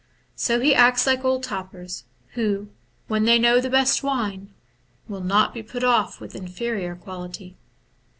So 0.35 0.59
he 0.59 0.73
acts 0.73 1.05
like 1.05 1.23
old 1.23 1.43
topers, 1.43 2.05
who, 2.33 2.69
when 3.07 3.25
they 3.25 3.37
know 3.37 3.61
the 3.61 3.69
best 3.69 4.01
wine, 4.01 4.51
will 5.07 5.21
not 5.21 5.53
be 5.53 5.61
put 5.61 5.83
off 5.83 6.19
with 6.19 6.33
inferior 6.33 6.95
quality. 6.95 7.55